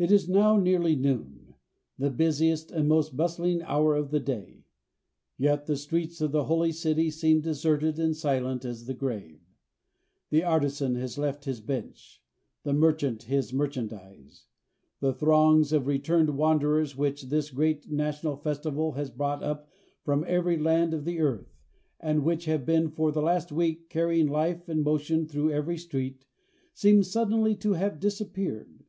It 0.00 0.12
is 0.12 0.28
now 0.28 0.56
nearly 0.56 0.94
noon, 0.94 1.54
the 1.98 2.08
busiest 2.08 2.70
and 2.70 2.88
most 2.88 3.16
bustling 3.16 3.62
hour 3.62 3.96
of 3.96 4.12
the 4.12 4.20
day; 4.20 4.62
yet 5.36 5.66
the 5.66 5.76
streets 5.76 6.20
of 6.20 6.30
the 6.30 6.44
Holy 6.44 6.70
City 6.70 7.10
seem 7.10 7.40
deserted 7.40 7.98
and 7.98 8.16
silent 8.16 8.64
as 8.64 8.86
the 8.86 8.94
grave. 8.94 9.40
The 10.30 10.44
artisan 10.44 10.94
has 10.94 11.18
left 11.18 11.46
his 11.46 11.60
bench, 11.60 12.22
the 12.62 12.72
merchant 12.72 13.24
his 13.24 13.52
merchandise; 13.52 14.46
the 15.00 15.12
throngs 15.12 15.72
of 15.72 15.88
returned 15.88 16.30
wanderers 16.36 16.96
which 16.96 17.24
this 17.24 17.50
great 17.50 17.90
national 17.90 18.36
festival 18.36 18.92
has 18.92 19.10
brought 19.10 19.42
up 19.42 19.68
from 20.04 20.24
every 20.28 20.56
land 20.56 20.94
of 20.94 21.06
the 21.06 21.18
earth, 21.18 21.58
and 21.98 22.22
which 22.22 22.44
have 22.44 22.64
been 22.64 22.88
for 22.88 23.10
the 23.10 23.20
last 23.20 23.50
week 23.50 23.88
carrying 23.90 24.28
life 24.28 24.68
and 24.68 24.84
motion 24.84 25.26
through 25.26 25.50
every 25.50 25.76
street, 25.76 26.24
seem 26.72 27.02
suddenly 27.02 27.56
to 27.56 27.72
have 27.72 27.98
disappeared. 27.98 28.84